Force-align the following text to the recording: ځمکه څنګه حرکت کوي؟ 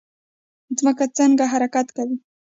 ځمکه 0.79 1.05
څنګه 1.17 1.43
حرکت 1.53 1.87
کوي؟ 1.97 2.17